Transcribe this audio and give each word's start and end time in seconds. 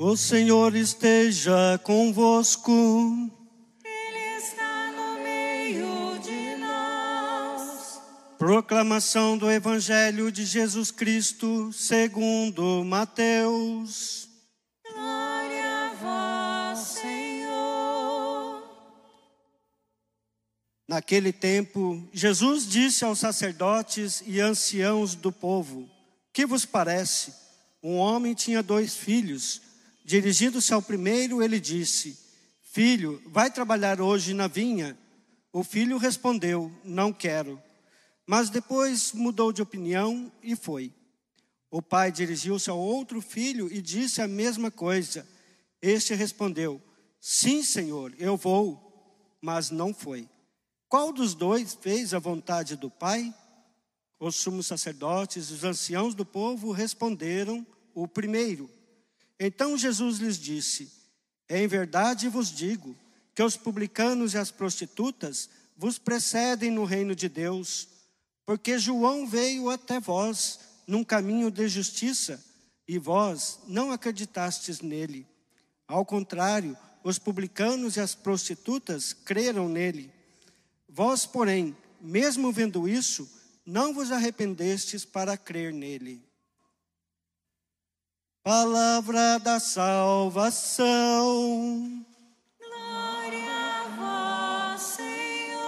O 0.00 0.16
Senhor 0.16 0.76
esteja 0.76 1.76
convosco. 1.82 2.70
Ele 3.84 4.36
está 4.36 4.92
no 4.92 5.20
meio 5.24 6.20
de 6.20 6.54
nós. 6.54 8.00
Proclamação 8.38 9.36
do 9.36 9.50
Evangelho 9.50 10.30
de 10.30 10.44
Jesus 10.44 10.92
Cristo, 10.92 11.72
segundo 11.72 12.84
Mateus. 12.84 14.28
Glória 14.88 15.90
a 15.90 15.94
vós, 16.74 16.78
Senhor. 16.78 18.62
Naquele 20.86 21.32
tempo, 21.32 22.08
Jesus 22.12 22.68
disse 22.68 23.04
aos 23.04 23.18
sacerdotes 23.18 24.22
e 24.24 24.40
anciãos 24.40 25.16
do 25.16 25.32
povo: 25.32 25.90
Que 26.32 26.46
vos 26.46 26.64
parece? 26.64 27.34
Um 27.82 27.96
homem 27.96 28.32
tinha 28.32 28.62
dois 28.62 28.94
filhos. 28.94 29.66
Dirigindo-se 30.08 30.72
ao 30.72 30.80
primeiro, 30.80 31.42
ele 31.42 31.60
disse: 31.60 32.18
Filho, 32.62 33.22
vai 33.26 33.50
trabalhar 33.50 34.00
hoje 34.00 34.32
na 34.32 34.46
vinha? 34.46 34.98
O 35.52 35.62
filho 35.62 35.98
respondeu: 35.98 36.72
Não 36.82 37.12
quero. 37.12 37.62
Mas 38.26 38.48
depois 38.48 39.12
mudou 39.12 39.52
de 39.52 39.60
opinião 39.60 40.32
e 40.42 40.56
foi. 40.56 40.94
O 41.70 41.82
pai 41.82 42.10
dirigiu-se 42.10 42.70
ao 42.70 42.78
outro 42.78 43.20
filho 43.20 43.70
e 43.70 43.82
disse 43.82 44.22
a 44.22 44.26
mesma 44.26 44.70
coisa. 44.70 45.28
Este 45.82 46.14
respondeu: 46.14 46.80
Sim, 47.20 47.62
senhor, 47.62 48.14
eu 48.18 48.34
vou. 48.34 49.36
Mas 49.42 49.70
não 49.70 49.92
foi. 49.92 50.26
Qual 50.88 51.12
dos 51.12 51.34
dois 51.34 51.76
fez 51.82 52.14
a 52.14 52.18
vontade 52.18 52.76
do 52.76 52.88
pai? 52.88 53.34
Os 54.18 54.36
sumos 54.36 54.68
sacerdotes 54.68 55.50
e 55.50 55.52
os 55.52 55.64
anciãos 55.64 56.14
do 56.14 56.24
povo 56.24 56.72
responderam: 56.72 57.66
O 57.94 58.08
primeiro. 58.08 58.77
Então 59.38 59.76
Jesus 59.76 60.18
lhes 60.18 60.38
disse: 60.38 60.90
Em 61.48 61.66
verdade 61.66 62.28
vos 62.28 62.50
digo 62.50 62.96
que 63.34 63.42
os 63.42 63.56
publicanos 63.56 64.34
e 64.34 64.38
as 64.38 64.50
prostitutas 64.50 65.48
vos 65.76 65.98
precedem 65.98 66.70
no 66.70 66.84
reino 66.84 67.14
de 67.14 67.28
Deus, 67.28 67.88
porque 68.44 68.78
João 68.78 69.26
veio 69.26 69.70
até 69.70 70.00
vós 70.00 70.58
num 70.86 71.04
caminho 71.04 71.50
de 71.50 71.68
justiça 71.68 72.44
e 72.86 72.98
vós 72.98 73.60
não 73.68 73.92
acreditastes 73.92 74.80
nele. 74.80 75.26
Ao 75.86 76.04
contrário, 76.04 76.76
os 77.04 77.18
publicanos 77.18 77.96
e 77.96 78.00
as 78.00 78.14
prostitutas 78.14 79.12
creram 79.12 79.68
nele. 79.68 80.10
Vós, 80.88 81.26
porém, 81.26 81.76
mesmo 82.00 82.50
vendo 82.50 82.88
isso, 82.88 83.28
não 83.64 83.94
vos 83.94 84.10
arrependestes 84.10 85.04
para 85.04 85.36
crer 85.36 85.72
nele. 85.72 86.27
Palavra 88.48 89.38
da 89.38 89.60
salvação. 89.60 90.86
Glória 92.58 93.44
a 93.52 94.72
vós, 94.72 94.80
Senhor. 94.80 95.60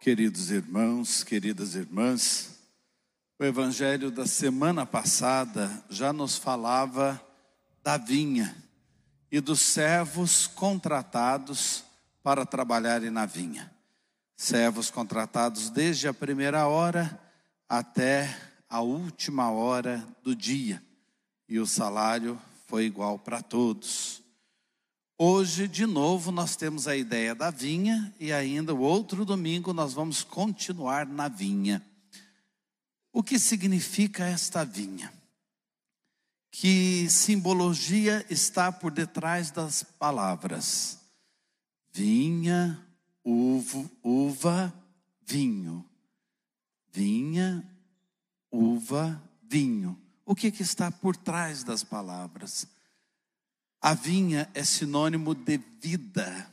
Queridos 0.00 0.50
irmãos, 0.50 1.22
queridas 1.22 1.74
irmãs, 1.74 2.58
o 3.38 3.44
evangelho 3.44 4.10
da 4.10 4.26
semana 4.26 4.86
passada 4.86 5.70
já 5.90 6.14
nos 6.14 6.38
falava 6.38 7.22
da 7.82 7.98
vinha 7.98 8.56
e 9.30 9.42
dos 9.42 9.60
servos 9.60 10.46
contratados 10.46 11.84
para 12.22 12.46
trabalharem 12.46 13.10
na 13.10 13.26
vinha. 13.26 13.70
Servos 14.34 14.90
contratados 14.90 15.68
desde 15.68 16.08
a 16.08 16.14
primeira 16.14 16.66
hora 16.66 17.20
até 17.68 18.53
a 18.68 18.80
última 18.80 19.50
hora 19.50 20.06
do 20.22 20.34
dia, 20.34 20.82
e 21.48 21.58
o 21.58 21.66
salário 21.66 22.40
foi 22.66 22.84
igual 22.84 23.18
para 23.18 23.42
todos. 23.42 24.22
Hoje, 25.16 25.68
de 25.68 25.86
novo, 25.86 26.32
nós 26.32 26.56
temos 26.56 26.88
a 26.88 26.96
ideia 26.96 27.34
da 27.34 27.50
vinha, 27.50 28.12
e 28.18 28.32
ainda 28.32 28.74
o 28.74 28.80
outro 28.80 29.24
domingo 29.24 29.72
nós 29.72 29.92
vamos 29.92 30.24
continuar 30.24 31.06
na 31.06 31.28
vinha. 31.28 31.84
O 33.12 33.22
que 33.22 33.38
significa 33.38 34.24
esta 34.24 34.64
vinha? 34.64 35.12
Que 36.50 37.08
simbologia 37.08 38.26
está 38.28 38.72
por 38.72 38.90
detrás 38.90 39.52
das 39.52 39.84
palavras? 39.84 40.98
Vinha, 41.92 42.84
uvo, 43.24 43.88
uva, 44.02 44.74
vinho. 45.24 45.84
Vinha, 46.92 47.64
uva, 48.54 49.22
vinho. 49.42 50.00
O 50.24 50.34
que, 50.34 50.50
que 50.50 50.62
está 50.62 50.90
por 50.90 51.16
trás 51.16 51.64
das 51.64 51.82
palavras? 51.82 52.66
A 53.80 53.92
vinha 53.92 54.48
é 54.54 54.64
sinônimo 54.64 55.34
de 55.34 55.58
vida. 55.80 56.50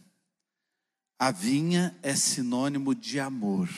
A 1.18 1.32
vinha 1.32 1.98
é 2.02 2.16
sinônimo 2.16 2.96
de 2.96 3.20
amor. 3.20 3.70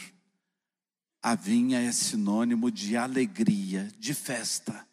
A 1.22 1.36
vinha 1.36 1.80
é 1.80 1.92
sinônimo 1.92 2.72
de 2.72 2.98
alegria, 2.98 3.92
de 4.00 4.14
festa. 4.14 4.88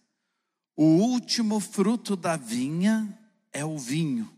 O 0.76 0.84
último 0.84 1.60
fruto 1.60 2.16
da 2.16 2.36
vinha 2.36 3.18
é 3.52 3.64
o 3.64 3.78
vinho, 3.78 4.30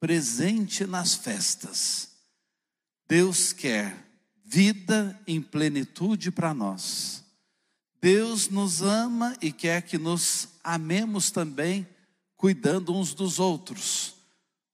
presente 0.00 0.86
nas 0.86 1.14
festas. 1.14 2.10
Deus 3.06 3.52
quer 3.52 4.06
vida 4.44 5.18
em 5.26 5.40
plenitude 5.42 6.30
para 6.30 6.52
nós. 6.54 7.24
Deus 8.00 8.48
nos 8.48 8.80
ama 8.82 9.36
e 9.42 9.50
quer 9.50 9.82
que 9.82 9.98
nos 9.98 10.48
amemos 10.62 11.30
também, 11.30 11.86
cuidando 12.36 12.94
uns 12.94 13.12
dos 13.12 13.40
outros, 13.40 14.14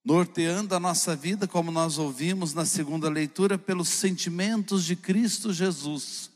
norteando 0.05 0.75
a 0.75 0.81
nossa 0.81 1.17
vida, 1.17 1.49
como 1.49 1.71
nós 1.71 1.97
ouvimos 1.97 2.53
na 2.53 2.67
segunda 2.67 3.09
leitura, 3.09 3.57
pelos 3.57 3.89
sentimentos 3.89 4.85
de 4.85 4.95
Cristo 4.95 5.53
Jesus, 5.53 6.31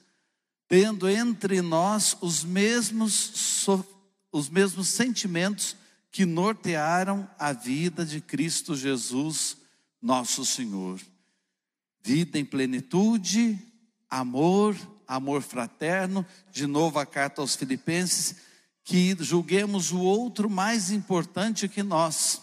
tendo 0.66 1.08
entre 1.08 1.60
nós 1.60 2.16
os 2.22 2.42
mesmos, 2.42 3.66
os 4.32 4.48
mesmos 4.48 4.88
sentimentos 4.88 5.76
que 6.10 6.24
nortearam 6.24 7.28
a 7.38 7.52
vida 7.52 8.04
de 8.04 8.20
Cristo 8.20 8.74
Jesus, 8.74 9.58
nosso 10.00 10.44
Senhor. 10.46 10.98
Vida 12.02 12.38
em 12.38 12.44
plenitude, 12.44 13.58
amor, 14.08 14.74
amor 15.08 15.40
fraterno, 15.40 16.24
de 16.52 16.66
novo 16.66 16.98
a 16.98 17.06
carta 17.06 17.40
aos 17.40 17.56
Filipenses, 17.56 18.36
que 18.84 19.16
julguemos 19.18 19.90
o 19.90 20.00
outro 20.00 20.48
mais 20.48 20.90
importante 20.90 21.68
que 21.68 21.82
nós, 21.82 22.42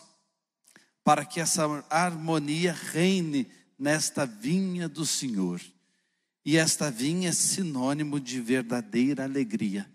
para 1.04 1.24
que 1.24 1.40
essa 1.40 1.86
harmonia 1.90 2.74
reine 2.74 3.48
nesta 3.78 4.26
vinha 4.26 4.90
do 4.90 5.06
Senhor. 5.06 5.62
E 6.44 6.58
esta 6.58 6.92
vinha 6.92 7.30
é 7.30 7.32
sinônimo 7.32 8.20
de 8.20 8.42
verdadeira 8.42 9.24
alegria. 9.24 9.90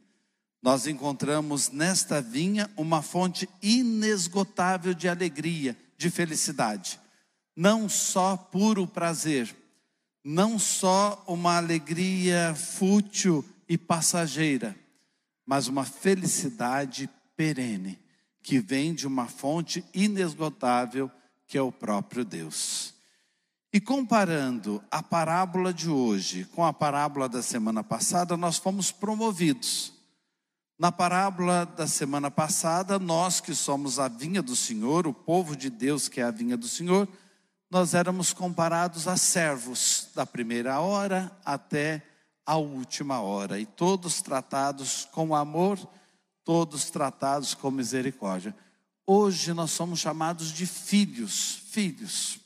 Nós 0.63 0.87
encontramos 0.87 1.71
nesta 1.71 2.21
vinha 2.21 2.71
uma 2.77 3.01
fonte 3.03 3.49
inesgotável 3.63 4.93
de 4.93 5.09
alegria, 5.09 5.77
de 5.97 6.11
felicidade. 6.11 7.01
Não 7.57 7.89
só 7.89 8.37
puro 8.37 8.87
prazer, 8.87 9.55
não 10.25 10.59
só 10.59 11.23
uma 11.27 11.57
alegria 11.57 12.55
fútil 12.55 13.45
e 13.69 13.79
passageira, 13.79 14.77
mas 15.47 15.67
uma 15.67 15.85
felicidade 15.85 17.09
perene, 17.37 17.99
que 18.43 18.59
vem 18.59 18.95
de 18.95 19.07
uma 19.07 19.27
fonte 19.27 19.85
inesgotável, 19.95 21.11
que 21.47 21.59
é 21.59 21.63
o 21.63 21.73
próprio 21.73 22.25
Deus. 22.25 22.95
E 23.73 23.81
comparando 23.81 24.83
a 24.91 25.03
parábola 25.03 25.73
de 25.73 25.89
hoje 25.89 26.45
com 26.47 26.65
a 26.65 26.73
parábola 26.73 27.29
da 27.29 27.43
semana 27.43 27.85
passada, 27.85 28.37
nós 28.37 28.59
fomos 28.59 28.91
promovidos. 28.91 29.93
Na 30.79 30.91
parábola 30.91 31.65
da 31.65 31.87
semana 31.87 32.31
passada, 32.31 32.99
nós 32.99 33.41
que 33.41 33.55
somos 33.55 33.99
a 33.99 34.09
vinha 34.09 34.43
do 34.43 34.57
Senhor, 34.57 35.07
o 35.07 35.15
povo 35.15 35.55
de 35.55 35.71
Deus 35.71 36.09
que 36.09 36.21
é 36.21 36.25
a 36.25 36.31
vinha 36.31 36.57
do 36.57 36.67
Senhor, 36.67 37.07
nós 37.71 37.95
éramos 37.95 38.33
comparados 38.33 39.07
a 39.07 39.17
servos 39.17 40.09
da 40.15 40.27
primeira 40.27 40.81
hora 40.81 41.31
até 41.45 42.05
a 42.45 42.57
última 42.57 43.21
hora, 43.21 43.61
e 43.61 43.65
todos 43.65 44.21
tratados 44.21 45.09
com 45.13 45.35
amor, 45.37 45.79
todos 46.43 46.91
tratados 46.91 47.55
com 47.55 47.71
misericórdia. 47.71 48.55
Hoje 49.07 49.53
nós 49.53 49.71
somos 49.71 50.01
chamados 50.01 50.53
de 50.53 50.67
filhos, 50.67 51.63
filhos. 51.71 52.41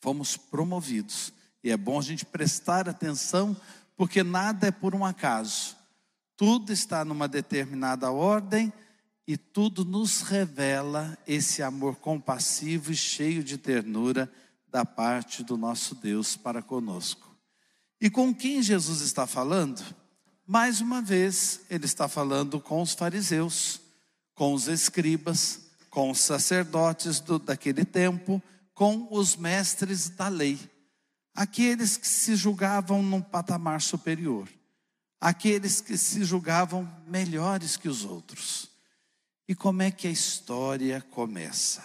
Fomos 0.00 0.38
promovidos. 0.38 1.32
E 1.62 1.70
é 1.70 1.76
bom 1.76 1.98
a 1.98 2.02
gente 2.02 2.24
prestar 2.24 2.88
atenção, 2.88 3.54
porque 3.94 4.22
nada 4.22 4.68
é 4.68 4.70
por 4.70 4.94
um 4.94 5.04
acaso. 5.04 5.76
Tudo 6.34 6.72
está 6.72 7.04
numa 7.04 7.28
determinada 7.28 8.10
ordem 8.10 8.72
e 9.30 9.36
tudo 9.36 9.84
nos 9.84 10.22
revela 10.22 11.16
esse 11.24 11.62
amor 11.62 11.94
compassivo 11.94 12.90
e 12.90 12.96
cheio 12.96 13.44
de 13.44 13.56
ternura 13.56 14.28
da 14.68 14.84
parte 14.84 15.44
do 15.44 15.56
nosso 15.56 15.94
Deus 15.94 16.34
para 16.34 16.60
conosco. 16.60 17.32
E 18.00 18.10
com 18.10 18.34
quem 18.34 18.60
Jesus 18.60 19.02
está 19.02 19.28
falando? 19.28 19.84
Mais 20.44 20.80
uma 20.80 21.00
vez, 21.00 21.60
ele 21.70 21.84
está 21.84 22.08
falando 22.08 22.58
com 22.58 22.82
os 22.82 22.92
fariseus, 22.92 23.80
com 24.34 24.52
os 24.52 24.66
escribas, 24.66 25.60
com 25.90 26.10
os 26.10 26.18
sacerdotes 26.18 27.20
do, 27.20 27.38
daquele 27.38 27.84
tempo, 27.84 28.42
com 28.74 29.06
os 29.12 29.36
mestres 29.36 30.08
da 30.08 30.26
lei, 30.26 30.58
aqueles 31.32 31.96
que 31.96 32.08
se 32.08 32.34
julgavam 32.34 33.00
num 33.00 33.22
patamar 33.22 33.80
superior, 33.80 34.48
aqueles 35.20 35.80
que 35.80 35.96
se 35.96 36.24
julgavam 36.24 36.92
melhores 37.06 37.76
que 37.76 37.88
os 37.88 38.04
outros. 38.04 38.69
E 39.50 39.54
como 39.56 39.82
é 39.82 39.90
que 39.90 40.06
a 40.06 40.10
história 40.12 41.04
começa? 41.10 41.82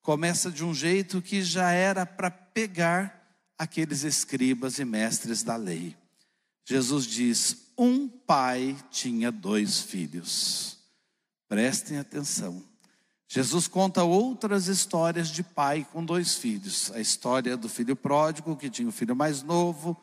Começa 0.00 0.50
de 0.50 0.64
um 0.64 0.72
jeito 0.72 1.20
que 1.20 1.42
já 1.42 1.70
era 1.70 2.06
para 2.06 2.30
pegar 2.30 3.36
aqueles 3.58 4.02
escribas 4.02 4.78
e 4.78 4.84
mestres 4.86 5.42
da 5.42 5.54
lei. 5.54 5.94
Jesus 6.64 7.04
diz: 7.04 7.70
um 7.76 8.08
pai 8.08 8.74
tinha 8.90 9.30
dois 9.30 9.78
filhos. 9.78 10.78
Prestem 11.50 11.98
atenção. 11.98 12.64
Jesus 13.28 13.68
conta 13.68 14.02
outras 14.02 14.66
histórias 14.66 15.28
de 15.28 15.42
pai 15.42 15.86
com 15.92 16.02
dois 16.02 16.36
filhos. 16.36 16.90
A 16.92 16.98
história 16.98 17.58
do 17.58 17.68
filho 17.68 17.94
pródigo, 17.94 18.56
que 18.56 18.70
tinha 18.70 18.88
o 18.88 18.92
filho 18.92 19.14
mais 19.14 19.42
novo, 19.42 20.02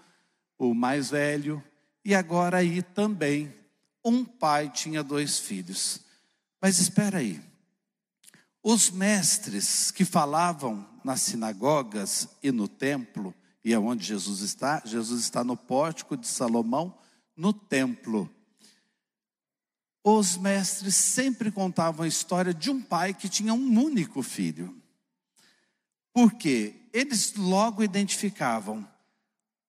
o 0.59 0.75
mais 0.75 1.09
velho, 1.09 1.63
e 2.05 2.13
agora 2.13 2.57
aí 2.57 2.83
também 2.83 3.51
um 4.05 4.23
pai 4.23 4.69
tinha 4.69 5.01
dois 5.01 5.39
filhos. 5.39 6.07
Mas 6.61 6.79
espera 6.79 7.19
aí. 7.19 7.41
Os 8.61 8.89
mestres 8.89 9.91
que 9.91 10.03
falavam 10.03 10.87
nas 11.03 11.21
sinagogas 11.21 12.27
e 12.43 12.51
no 12.51 12.67
templo, 12.67 13.33
e 13.63 13.73
é 13.73 13.79
onde 13.79 14.05
Jesus 14.05 14.41
está, 14.41 14.81
Jesus 14.85 15.21
está 15.21 15.43
no 15.43 15.55
pórtico 15.55 16.17
de 16.17 16.27
Salomão, 16.27 16.97
no 17.35 17.53
templo. 17.53 18.29
Os 20.03 20.37
mestres 20.37 20.95
sempre 20.95 21.51
contavam 21.51 22.03
a 22.03 22.07
história 22.07 22.53
de 22.53 22.69
um 22.69 22.81
pai 22.81 23.13
que 23.13 23.29
tinha 23.29 23.53
um 23.53 23.79
único 23.81 24.21
filho. 24.21 24.75
Por 26.13 26.33
quê? 26.33 26.75
Eles 26.91 27.33
logo 27.35 27.83
identificavam: 27.83 28.87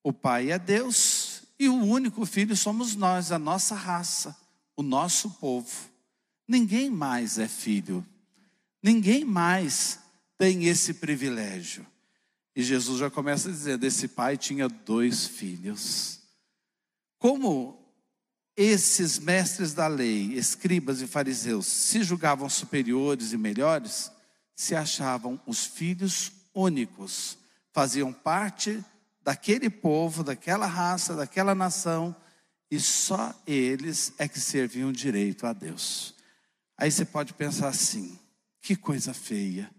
o 0.02 0.12
pai 0.12 0.50
é 0.50 0.58
Deus 0.58 1.42
e 1.58 1.68
o 1.68 1.74
único 1.74 2.24
filho 2.24 2.56
somos 2.56 2.96
nós, 2.96 3.30
a 3.30 3.38
nossa 3.38 3.74
raça, 3.74 4.36
o 4.76 4.82
nosso 4.82 5.30
povo. 5.32 5.89
Ninguém 6.50 6.90
mais 6.90 7.38
é 7.38 7.46
filho, 7.46 8.04
ninguém 8.82 9.24
mais 9.24 10.00
tem 10.36 10.64
esse 10.64 10.94
privilégio. 10.94 11.86
E 12.56 12.60
Jesus 12.64 12.98
já 12.98 13.08
começa 13.08 13.48
a 13.48 13.52
dizer: 13.52 13.78
desse 13.78 14.08
pai 14.08 14.36
tinha 14.36 14.68
dois 14.68 15.28
filhos. 15.28 16.18
Como 17.20 17.80
esses 18.56 19.20
mestres 19.20 19.74
da 19.74 19.86
lei, 19.86 20.32
escribas 20.32 21.00
e 21.00 21.06
fariseus, 21.06 21.68
se 21.68 22.02
julgavam 22.02 22.48
superiores 22.48 23.32
e 23.32 23.38
melhores, 23.38 24.10
se 24.56 24.74
achavam 24.74 25.40
os 25.46 25.64
filhos 25.64 26.32
únicos, 26.52 27.38
faziam 27.72 28.12
parte 28.12 28.84
daquele 29.22 29.70
povo, 29.70 30.24
daquela 30.24 30.66
raça, 30.66 31.14
daquela 31.14 31.54
nação, 31.54 32.12
e 32.68 32.80
só 32.80 33.40
eles 33.46 34.12
é 34.18 34.26
que 34.26 34.40
serviam 34.40 34.90
direito 34.90 35.46
a 35.46 35.52
Deus. 35.52 36.18
Aí 36.80 36.90
você 36.90 37.04
pode 37.04 37.34
pensar 37.34 37.68
assim: 37.68 38.18
que 38.62 38.74
coisa 38.74 39.12
feia. 39.12 39.70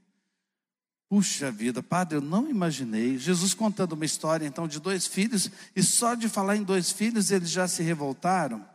Puxa 1.10 1.52
vida, 1.52 1.84
padre, 1.84 2.18
eu 2.18 2.22
não 2.22 2.48
imaginei. 2.48 3.18
Jesus 3.18 3.56
contando 3.56 3.94
uma 3.94 4.06
história 4.06 4.46
então 4.46 4.68
de 4.68 4.80
dois 4.80 5.08
filhos, 5.08 5.50
e 5.76 5.82
só 5.82 6.14
de 6.14 6.30
falar 6.30 6.56
em 6.56 6.64
dois 6.64 6.92
filhos 6.92 7.32
eles 7.32 7.50
já 7.50 7.68
se 7.68 7.82
revoltaram. 7.82 8.66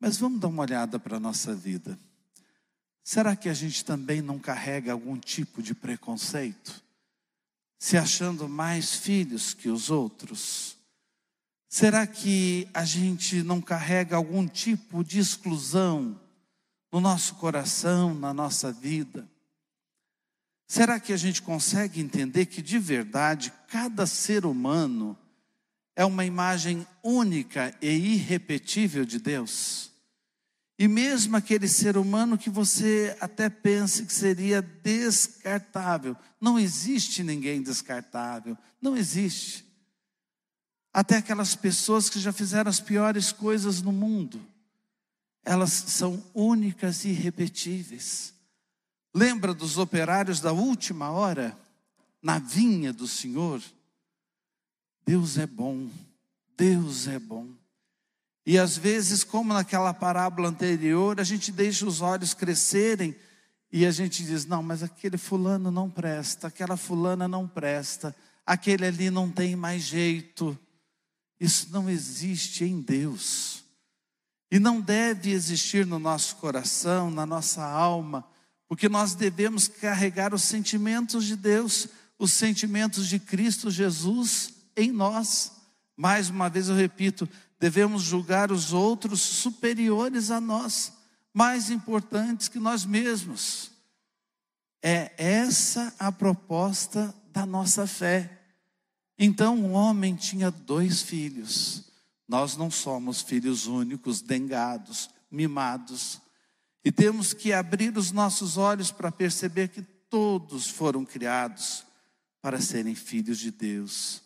Mas 0.00 0.16
vamos 0.16 0.40
dar 0.40 0.48
uma 0.48 0.62
olhada 0.62 0.98
para 0.98 1.18
a 1.18 1.20
nossa 1.20 1.54
vida. 1.54 1.96
Será 3.04 3.36
que 3.36 3.50
a 3.50 3.54
gente 3.54 3.84
também 3.84 4.22
não 4.22 4.38
carrega 4.38 4.92
algum 4.92 5.16
tipo 5.16 5.62
de 5.62 5.74
preconceito? 5.74 6.82
Se 7.78 7.98
achando 7.98 8.48
mais 8.48 8.94
filhos 8.94 9.52
que 9.52 9.68
os 9.68 9.90
outros? 9.90 10.76
Será 11.68 12.06
que 12.06 12.66
a 12.72 12.84
gente 12.84 13.42
não 13.42 13.60
carrega 13.60 14.16
algum 14.16 14.48
tipo 14.48 15.04
de 15.04 15.18
exclusão? 15.18 16.18
No 16.94 17.00
nosso 17.00 17.34
coração, 17.34 18.14
na 18.14 18.32
nossa 18.32 18.70
vida? 18.70 19.28
Será 20.64 21.00
que 21.00 21.12
a 21.12 21.16
gente 21.16 21.42
consegue 21.42 22.00
entender 22.00 22.46
que 22.46 22.62
de 22.62 22.78
verdade 22.78 23.52
cada 23.66 24.06
ser 24.06 24.46
humano 24.46 25.18
é 25.96 26.04
uma 26.04 26.24
imagem 26.24 26.86
única 27.02 27.76
e 27.82 27.88
irrepetível 27.88 29.04
de 29.04 29.18
Deus? 29.18 29.90
E 30.78 30.86
mesmo 30.86 31.36
aquele 31.36 31.66
ser 31.66 31.96
humano 31.96 32.38
que 32.38 32.48
você 32.48 33.16
até 33.20 33.50
pense 33.50 34.06
que 34.06 34.12
seria 34.12 34.62
descartável, 34.62 36.16
não 36.40 36.56
existe 36.56 37.24
ninguém 37.24 37.60
descartável, 37.60 38.56
não 38.80 38.96
existe. 38.96 39.64
Até 40.92 41.16
aquelas 41.16 41.56
pessoas 41.56 42.08
que 42.08 42.20
já 42.20 42.32
fizeram 42.32 42.70
as 42.70 42.78
piores 42.78 43.32
coisas 43.32 43.82
no 43.82 43.90
mundo, 43.90 44.40
elas 45.44 45.72
são 45.72 46.22
únicas 46.32 47.04
e 47.04 47.08
irrepetíveis. 47.08 48.32
Lembra 49.14 49.52
dos 49.52 49.78
operários 49.78 50.40
da 50.40 50.52
última 50.52 51.10
hora 51.10 51.56
na 52.22 52.38
vinha 52.38 52.92
do 52.92 53.06
Senhor? 53.06 53.62
Deus 55.06 55.36
é 55.36 55.46
bom, 55.46 55.88
Deus 56.56 57.06
é 57.06 57.18
bom. 57.18 57.48
E 58.46 58.58
às 58.58 58.76
vezes, 58.76 59.24
como 59.24 59.54
naquela 59.54 59.94
parábola 59.94 60.48
anterior, 60.48 61.20
a 61.20 61.24
gente 61.24 61.52
deixa 61.52 61.86
os 61.86 62.00
olhos 62.00 62.34
crescerem 62.34 63.14
e 63.72 63.86
a 63.86 63.90
gente 63.90 64.24
diz: 64.24 64.44
não, 64.44 64.62
mas 64.62 64.82
aquele 64.82 65.16
fulano 65.16 65.70
não 65.70 65.90
presta, 65.90 66.48
aquela 66.48 66.76
fulana 66.76 67.26
não 67.26 67.48
presta, 67.48 68.14
aquele 68.44 68.86
ali 68.86 69.10
não 69.10 69.30
tem 69.30 69.56
mais 69.56 69.82
jeito. 69.82 70.58
Isso 71.40 71.68
não 71.70 71.90
existe 71.90 72.64
em 72.64 72.80
Deus. 72.80 73.63
E 74.54 74.60
não 74.60 74.80
deve 74.80 75.32
existir 75.32 75.84
no 75.84 75.98
nosso 75.98 76.36
coração, 76.36 77.10
na 77.10 77.26
nossa 77.26 77.60
alma, 77.64 78.24
porque 78.68 78.88
nós 78.88 79.12
devemos 79.12 79.66
carregar 79.66 80.32
os 80.32 80.44
sentimentos 80.44 81.24
de 81.24 81.34
Deus, 81.34 81.88
os 82.16 82.32
sentimentos 82.32 83.08
de 83.08 83.18
Cristo 83.18 83.68
Jesus 83.68 84.54
em 84.76 84.92
nós. 84.92 85.50
Mais 85.96 86.30
uma 86.30 86.48
vez 86.48 86.68
eu 86.68 86.76
repito, 86.76 87.28
devemos 87.58 88.04
julgar 88.04 88.52
os 88.52 88.72
outros 88.72 89.20
superiores 89.20 90.30
a 90.30 90.40
nós, 90.40 90.92
mais 91.32 91.68
importantes 91.68 92.46
que 92.46 92.60
nós 92.60 92.84
mesmos. 92.84 93.72
É 94.80 95.10
essa 95.16 95.92
a 95.98 96.12
proposta 96.12 97.12
da 97.32 97.44
nossa 97.44 97.88
fé. 97.88 98.40
Então, 99.18 99.58
um 99.58 99.72
homem 99.72 100.14
tinha 100.14 100.48
dois 100.48 101.02
filhos. 101.02 101.92
Nós 102.26 102.56
não 102.56 102.70
somos 102.70 103.20
filhos 103.20 103.66
únicos, 103.66 104.22
dengados, 104.22 105.10
mimados. 105.30 106.20
E 106.84 106.90
temos 106.90 107.32
que 107.32 107.52
abrir 107.52 107.96
os 107.96 108.12
nossos 108.12 108.56
olhos 108.56 108.90
para 108.90 109.12
perceber 109.12 109.68
que 109.68 109.82
todos 109.82 110.68
foram 110.68 111.04
criados 111.04 111.84
para 112.40 112.60
serem 112.60 112.94
filhos 112.94 113.38
de 113.38 113.50
Deus 113.50 114.22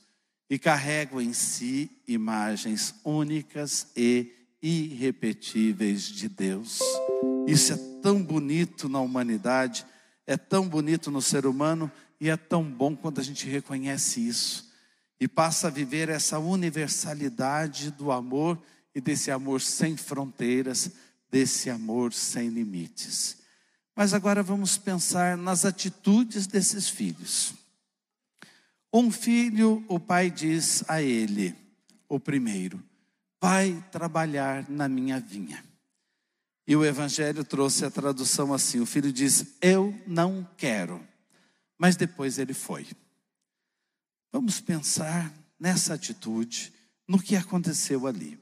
e 0.50 0.59
carregam 0.59 1.21
em 1.21 1.33
si 1.33 1.90
imagens 2.07 2.95
únicas 3.05 3.88
e 3.97 4.33
irrepetíveis 4.62 6.02
de 6.02 6.28
Deus. 6.28 6.81
Isso 7.47 7.73
é 7.73 7.76
tão 8.02 8.23
bonito 8.23 8.88
na 8.88 9.00
humanidade, 9.00 9.87
é 10.26 10.37
tão 10.37 10.69
bonito 10.69 11.11
no 11.11 11.23
ser 11.23 11.47
humano 11.47 11.90
e 12.21 12.28
é 12.28 12.37
tão 12.37 12.64
bom 12.64 12.97
quando 12.97 13.21
a 13.21 13.25
gente 13.25 13.47
reconhece 13.47 14.26
isso 14.26 14.68
e 15.21 15.27
passa 15.27 15.67
a 15.67 15.71
viver 15.71 16.09
essa 16.09 16.39
universalidade 16.39 17.91
do 17.91 18.13
amor 18.13 18.61
e 18.95 19.01
desse 19.01 19.31
amor 19.31 19.61
sem 19.61 19.97
fronteiras, 19.97 20.91
desse 21.31 21.71
amor 21.71 22.13
sem 22.13 22.49
limites. 22.49 23.39
Mas 23.97 24.15
agora 24.15 24.43
vamos 24.43 24.79
pensar 24.79 25.37
nas 25.37 25.65
atitudes 25.65 26.47
desses 26.47 26.89
filhos. 26.89 27.55
Um 28.93 29.11
filho, 29.11 29.85
o 29.89 29.99
pai 29.99 30.31
diz 30.31 30.85
a 30.89 31.03
ele, 31.03 31.55
o 32.09 32.19
primeiro, 32.19 32.83
vai 33.41 33.85
trabalhar 33.91 34.69
na 34.69 34.89
minha 34.89 35.21
vinha. 35.21 35.63
E 36.67 36.77
o 36.77 36.85
evangelho 36.85 37.45
trouxe 37.45 37.85
a 37.85 37.91
tradução 37.91 38.53
assim: 38.53 38.81
o 38.81 38.87
filho 38.87 39.13
diz, 39.13 39.57
eu 39.61 39.95
não 40.07 40.47
quero. 40.57 41.07
Mas 41.79 41.97
depois 41.97 42.39
ele 42.39 42.55
foi. 42.55 42.87
Vamos 44.32 44.61
pensar 44.61 45.32
nessa 45.58 45.94
atitude, 45.94 46.73
no 47.06 47.20
que 47.20 47.35
aconteceu 47.35 48.06
ali. 48.06 48.38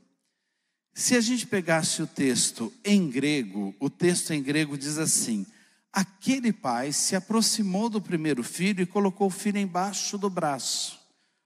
Se 0.92 1.14
a 1.14 1.20
gente 1.20 1.46
pegasse 1.46 2.02
o 2.02 2.06
texto 2.06 2.72
em 2.84 3.08
grego, 3.08 3.74
o 3.78 3.88
texto 3.88 4.32
em 4.32 4.42
grego 4.42 4.76
diz 4.76 4.98
assim: 4.98 5.46
Aquele 5.92 6.52
pai 6.52 6.92
se 6.92 7.14
aproximou 7.14 7.88
do 7.88 8.00
primeiro 8.00 8.42
filho 8.42 8.82
e 8.82 8.86
colocou 8.86 9.28
o 9.28 9.30
filho 9.30 9.58
embaixo 9.58 10.18
do 10.18 10.28
braço, 10.28 10.98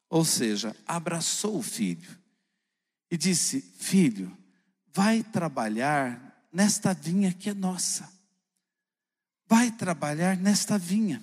ou 0.08 0.24
seja, 0.24 0.74
abraçou 0.86 1.58
o 1.58 1.62
filho 1.62 2.16
e 3.10 3.16
disse: 3.16 3.60
Filho, 3.60 4.36
vai 4.92 5.22
trabalhar 5.22 6.46
nesta 6.52 6.94
vinha 6.94 7.32
que 7.32 7.50
é 7.50 7.54
nossa. 7.54 8.08
vai 9.46 9.70
trabalhar 9.70 10.36
nesta 10.36 10.78
vinha. 10.78 11.22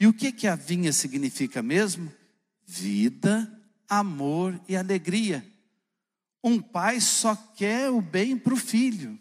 E 0.00 0.06
o 0.06 0.14
que 0.14 0.32
que 0.32 0.46
a 0.46 0.56
vinha 0.56 0.92
significa 0.92 1.62
mesmo? 1.62 2.10
Vida, 2.76 3.48
amor 3.88 4.60
e 4.68 4.76
alegria. 4.76 5.46
Um 6.42 6.60
pai 6.60 7.00
só 7.00 7.36
quer 7.36 7.88
o 7.88 8.02
bem 8.02 8.36
para 8.36 8.52
o 8.52 8.56
filho. 8.56 9.16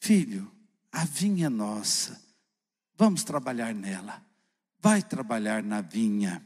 Filho, 0.00 0.50
a 0.90 1.04
vinha 1.04 1.46
é 1.46 1.48
nossa, 1.48 2.20
vamos 2.96 3.22
trabalhar 3.22 3.72
nela. 3.72 4.20
Vai 4.80 5.00
trabalhar 5.00 5.62
na 5.62 5.80
vinha. 5.80 6.44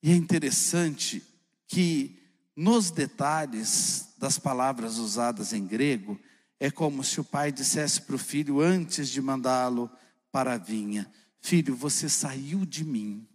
E 0.00 0.12
é 0.12 0.14
interessante 0.14 1.24
que 1.66 2.22
nos 2.54 2.92
detalhes 2.92 4.14
das 4.16 4.38
palavras 4.38 4.96
usadas 4.98 5.52
em 5.52 5.66
grego, 5.66 6.20
é 6.60 6.70
como 6.70 7.02
se 7.02 7.20
o 7.20 7.24
pai 7.24 7.50
dissesse 7.50 8.02
para 8.02 8.14
o 8.14 8.18
filho 8.18 8.60
antes 8.60 9.08
de 9.08 9.20
mandá-lo 9.20 9.90
para 10.30 10.52
a 10.52 10.58
vinha: 10.58 11.10
Filho, 11.40 11.74
você 11.74 12.08
saiu 12.08 12.64
de 12.64 12.84
mim, 12.84 13.26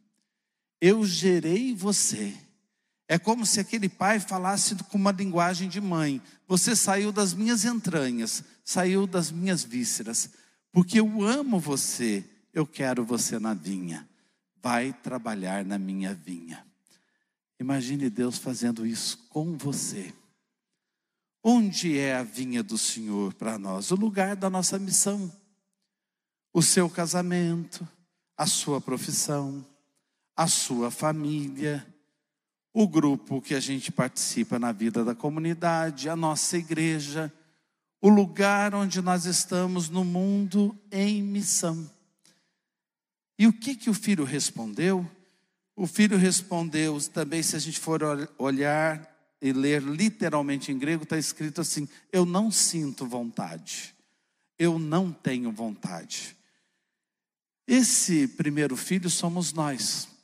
eu 0.82 1.06
gerei 1.06 1.74
você. 1.74 2.36
É 3.08 3.18
como 3.18 3.46
se 3.46 3.60
aquele 3.60 3.88
pai 3.88 4.20
falasse 4.20 4.76
com 4.76 4.98
uma 4.98 5.12
linguagem 5.12 5.70
de 5.70 5.80
mãe: 5.80 6.22
Você 6.48 6.76
saiu 6.76 7.12
das 7.12 7.34
minhas 7.34 7.64
entranhas, 7.64 8.44
saiu 8.64 9.08
das 9.08 9.32
minhas 9.32 9.64
vísceras, 9.64 10.30
porque 10.72 11.00
eu 11.00 11.24
amo 11.24 11.60
você, 11.60 12.24
eu 12.54 12.68
quero 12.68 13.06
você 13.06 13.40
na 13.40 13.54
vinha. 13.54 14.08
Vai 14.62 14.92
trabalhar 14.92 15.64
na 15.64 15.78
minha 15.78 16.14
vinha. 16.14 16.66
Imagine 17.60 18.10
Deus 18.10 18.38
fazendo 18.38 18.86
isso 18.86 19.18
com 19.30 19.58
você. 19.58 20.14
Onde 21.42 21.98
é 21.98 22.16
a 22.16 22.24
vinha 22.24 22.62
do 22.62 22.78
Senhor 22.78 23.34
para 23.34 23.58
nós? 23.58 23.90
O 23.92 23.96
lugar 23.96 24.36
da 24.36 24.50
nossa 24.50 24.78
missão. 24.78 25.32
O 26.54 26.62
seu 26.62 26.90
casamento, 26.90 27.88
a 28.36 28.46
sua 28.46 28.82
profissão, 28.82 29.66
a 30.38 30.46
sua 30.46 30.92
família, 30.92 31.84
o 32.72 32.88
grupo 32.88 33.42
que 33.42 33.56
a 33.56 33.60
gente 33.60 33.92
participa 33.92 34.60
na 34.60 34.72
vida 34.72 35.04
da 35.04 35.16
comunidade, 35.16 36.08
a 36.08 36.16
nossa 36.16 36.60
igreja, 36.60 37.34
o 38.00 38.08
lugar 38.08 38.76
onde 38.76 39.02
nós 39.02 39.26
estamos 39.26 39.90
no 39.90 40.06
mundo 40.06 40.78
em 40.92 41.24
missão. 41.24 41.90
E 43.40 43.48
o 43.48 43.54
que 43.54 43.76
que 43.76 43.90
o 43.90 43.96
filho 43.96 44.24
respondeu? 44.24 45.10
O 45.76 45.88
filho 45.88 46.18
respondeu, 46.18 47.00
também 47.12 47.42
se 47.42 47.56
a 47.56 47.60
gente 47.60 47.80
for 47.80 48.02
olhar 48.38 49.12
e 49.42 49.52
ler 49.52 49.82
literalmente 49.82 50.72
em 50.72 50.78
grego, 50.78 51.02
está 51.02 51.18
escrito 51.18 51.62
assim: 51.62 51.90
Eu 52.12 52.26
não 52.26 52.52
sinto 52.52 53.08
vontade, 53.08 53.96
eu 54.58 54.78
não 54.78 55.12
tenho 55.12 55.52
vontade. 55.52 56.38
Esse 57.68 58.28
primeiro 58.28 58.78
filho 58.78 59.10
somos 59.10 59.52
nós. 59.52 60.17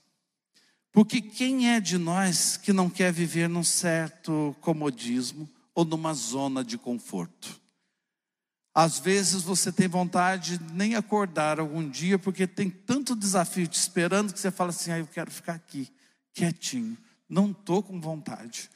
Porque 0.94 1.20
quem 1.20 1.72
é 1.72 1.80
de 1.80 1.98
nós 1.98 2.56
que 2.56 2.72
não 2.72 2.88
quer 2.88 3.12
viver 3.12 3.50
num 3.50 3.64
certo 3.64 4.56
comodismo 4.62 5.50
ou 5.74 5.84
numa 5.84 6.14
zona 6.14 6.64
de 6.64 6.78
conforto? 6.78 7.60
Às 8.76 9.00
vezes 9.00 9.42
você 9.42 9.72
tem 9.72 9.88
vontade 9.88 10.60
de 10.60 10.74
nem 10.74 10.96
acordar 10.96 11.60
algum 11.60 11.88
dia, 11.88 12.20
porque 12.20 12.46
tem 12.46 12.70
tanto 12.70 13.16
desafio 13.16 13.68
te 13.68 13.78
esperando 13.78 14.32
que 14.32 14.40
você 14.40 14.52
fala 14.52 14.70
assim: 14.70 14.92
ah, 14.92 15.00
eu 15.00 15.08
quero 15.08 15.32
ficar 15.32 15.54
aqui, 15.54 15.92
quietinho, 16.32 16.96
não 17.28 17.50
estou 17.50 17.82
com 17.82 18.00
vontade. 18.00 18.70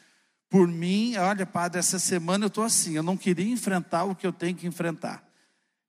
Por 0.50 0.68
mim, 0.68 1.16
olha, 1.18 1.46
padre, 1.46 1.80
essa 1.80 2.00
semana 2.00 2.46
eu 2.46 2.48
estou 2.48 2.64
assim, 2.64 2.96
eu 2.96 3.04
não 3.04 3.16
queria 3.16 3.52
enfrentar 3.52 4.06
o 4.06 4.16
que 4.16 4.26
eu 4.26 4.34
tenho 4.34 4.56
que 4.56 4.66
enfrentar. 4.66 5.24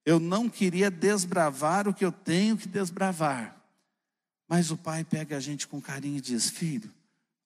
Eu 0.04 0.20
não 0.20 0.48
queria 0.48 0.90
desbravar 0.90 1.88
o 1.88 1.94
que 1.94 2.04
eu 2.04 2.12
tenho 2.12 2.56
que 2.56 2.68
desbravar. 2.68 3.57
Mas 4.48 4.70
o 4.70 4.76
pai 4.76 5.04
pega 5.04 5.36
a 5.36 5.40
gente 5.40 5.68
com 5.68 5.80
carinho 5.80 6.18
e 6.18 6.22
diz: 6.22 6.48
Filho, 6.48 6.90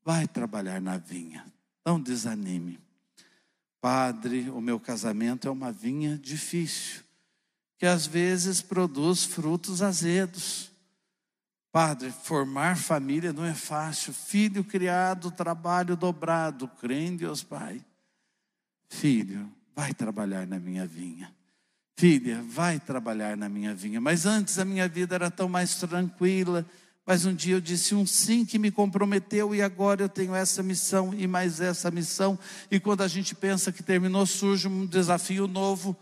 vai 0.04 0.26
trabalhar 0.28 0.80
na 0.80 0.96
vinha, 0.96 1.44
não 1.84 2.00
desanime. 2.00 2.78
Padre, 3.80 4.48
o 4.50 4.60
meu 4.60 4.78
casamento 4.78 5.48
é 5.48 5.50
uma 5.50 5.72
vinha 5.72 6.16
difícil, 6.16 7.02
que 7.76 7.84
às 7.84 8.06
vezes 8.06 8.62
produz 8.62 9.24
frutos 9.24 9.82
azedos. 9.82 10.70
Padre, 11.72 12.12
formar 12.12 12.76
família 12.76 13.32
não 13.32 13.44
é 13.44 13.54
fácil. 13.54 14.12
Filho 14.12 14.62
criado, 14.62 15.30
trabalho 15.30 15.96
dobrado. 15.96 16.68
Crê 16.68 17.06
em 17.06 17.16
Deus, 17.16 17.42
Pai. 17.42 17.82
Filho, 18.88 19.50
vai 19.74 19.94
trabalhar 19.94 20.46
na 20.46 20.60
minha 20.60 20.86
vinha. 20.86 21.34
Filha, 21.96 22.42
vai 22.42 22.78
trabalhar 22.78 23.36
na 23.36 23.48
minha 23.48 23.74
vinha. 23.74 24.00
Mas 24.00 24.26
antes 24.26 24.58
a 24.58 24.64
minha 24.64 24.86
vida 24.86 25.14
era 25.14 25.30
tão 25.30 25.48
mais 25.48 25.74
tranquila. 25.76 26.66
Mas 27.04 27.24
um 27.24 27.34
dia 27.34 27.56
eu 27.56 27.60
disse 27.60 27.94
um 27.94 28.06
sim 28.06 28.44
que 28.44 28.58
me 28.58 28.70
comprometeu 28.70 29.54
e 29.54 29.60
agora 29.60 30.02
eu 30.02 30.08
tenho 30.08 30.34
essa 30.34 30.62
missão 30.62 31.12
e 31.12 31.26
mais 31.26 31.60
essa 31.60 31.90
missão. 31.90 32.38
E 32.70 32.78
quando 32.78 33.02
a 33.02 33.08
gente 33.08 33.34
pensa 33.34 33.72
que 33.72 33.82
terminou, 33.82 34.24
surge 34.24 34.68
um 34.68 34.86
desafio 34.86 35.48
novo 35.48 35.96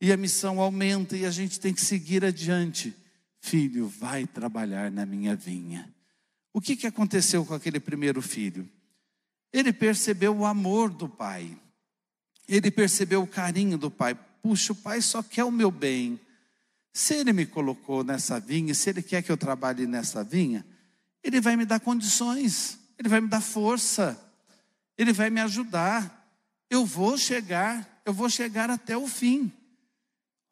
e 0.00 0.12
a 0.12 0.16
missão 0.16 0.60
aumenta 0.60 1.16
e 1.16 1.26
a 1.26 1.30
gente 1.30 1.58
tem 1.58 1.74
que 1.74 1.80
seguir 1.80 2.24
adiante. 2.24 2.94
Filho, 3.40 3.88
vai 3.88 4.26
trabalhar 4.26 4.90
na 4.90 5.04
minha 5.04 5.34
vinha. 5.34 5.92
O 6.52 6.60
que, 6.60 6.76
que 6.76 6.86
aconteceu 6.86 7.44
com 7.44 7.54
aquele 7.54 7.80
primeiro 7.80 8.22
filho? 8.22 8.68
Ele 9.52 9.72
percebeu 9.72 10.36
o 10.36 10.46
amor 10.46 10.90
do 10.90 11.08
pai, 11.08 11.56
ele 12.48 12.70
percebeu 12.70 13.22
o 13.22 13.26
carinho 13.26 13.76
do 13.76 13.90
pai. 13.90 14.14
Puxa, 14.42 14.72
o 14.72 14.76
pai 14.76 15.00
só 15.00 15.22
quer 15.22 15.44
o 15.44 15.50
meu 15.50 15.70
bem. 15.70 16.18
Se 16.92 17.14
ele 17.14 17.32
me 17.32 17.46
colocou 17.46 18.02
nessa 18.02 18.40
vinha, 18.40 18.74
se 18.74 18.90
ele 18.90 19.02
quer 19.02 19.22
que 19.22 19.30
eu 19.30 19.36
trabalhe 19.36 19.86
nessa 19.86 20.24
vinha, 20.24 20.66
ele 21.22 21.40
vai 21.40 21.56
me 21.56 21.64
dar 21.64 21.80
condições, 21.80 22.78
ele 22.98 23.08
vai 23.08 23.20
me 23.20 23.28
dar 23.28 23.40
força, 23.40 24.18
ele 24.96 25.12
vai 25.12 25.30
me 25.30 25.40
ajudar. 25.40 26.16
Eu 26.70 26.84
vou 26.84 27.16
chegar, 27.16 28.02
eu 28.04 28.12
vou 28.12 28.28
chegar 28.28 28.70
até 28.70 28.96
o 28.96 29.06
fim. 29.06 29.52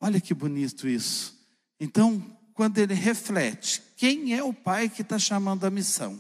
Olha 0.01 0.21
que 0.21 0.35
bonito 0.35 0.87
isso. 0.87 1.37
Então, 1.81 2.23
quando 2.55 2.79
ele 2.79 2.95
reflete 2.95 3.83
quem 3.97 4.35
é 4.35 4.43
o 4.43 4.53
pai 4.53 4.89
que 4.89 5.03
está 5.03 5.19
chamando 5.19 5.65
a 5.65 5.71
missão 5.71 6.19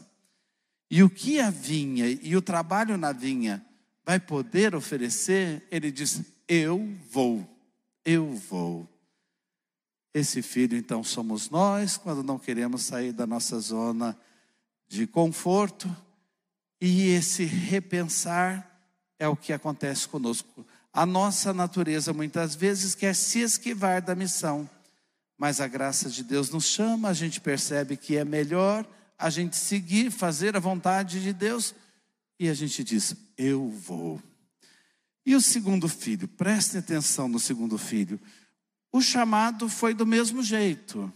e 0.90 1.02
o 1.02 1.10
que 1.10 1.40
a 1.40 1.50
vinha 1.50 2.06
e 2.06 2.36
o 2.36 2.42
trabalho 2.42 2.96
na 2.96 3.12
vinha 3.12 3.64
vai 4.04 4.20
poder 4.20 4.74
oferecer, 4.74 5.66
ele 5.70 5.90
diz: 5.90 6.22
Eu 6.46 6.94
vou, 7.10 7.46
eu 8.04 8.34
vou. 8.34 8.88
Esse 10.18 10.40
filho, 10.40 10.78
então, 10.78 11.04
somos 11.04 11.50
nós, 11.50 11.98
quando 11.98 12.22
não 12.22 12.38
queremos 12.38 12.80
sair 12.80 13.12
da 13.12 13.26
nossa 13.26 13.60
zona 13.60 14.18
de 14.88 15.06
conforto, 15.06 15.94
e 16.80 17.10
esse 17.10 17.44
repensar 17.44 18.66
é 19.18 19.28
o 19.28 19.36
que 19.36 19.52
acontece 19.52 20.08
conosco. 20.08 20.66
A 20.90 21.04
nossa 21.04 21.52
natureza 21.52 22.14
muitas 22.14 22.54
vezes 22.54 22.94
quer 22.94 23.14
se 23.14 23.40
esquivar 23.40 24.00
da 24.00 24.14
missão, 24.14 24.66
mas 25.36 25.60
a 25.60 25.68
graça 25.68 26.08
de 26.08 26.24
Deus 26.24 26.48
nos 26.48 26.64
chama, 26.64 27.10
a 27.10 27.12
gente 27.12 27.38
percebe 27.38 27.94
que 27.94 28.16
é 28.16 28.24
melhor 28.24 28.86
a 29.18 29.28
gente 29.28 29.54
seguir, 29.54 30.10
fazer 30.10 30.56
a 30.56 30.60
vontade 30.60 31.22
de 31.22 31.34
Deus, 31.34 31.74
e 32.40 32.48
a 32.48 32.54
gente 32.54 32.82
diz: 32.82 33.14
Eu 33.36 33.68
vou. 33.68 34.18
E 35.26 35.36
o 35.36 35.42
segundo 35.42 35.86
filho, 35.90 36.26
prestem 36.26 36.80
atenção 36.80 37.28
no 37.28 37.38
segundo 37.38 37.76
filho. 37.76 38.18
O 38.96 39.02
chamado 39.02 39.68
foi 39.68 39.92
do 39.92 40.06
mesmo 40.06 40.42
jeito. 40.42 41.12